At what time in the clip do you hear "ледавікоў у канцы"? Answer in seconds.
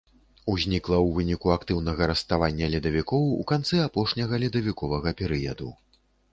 2.77-3.75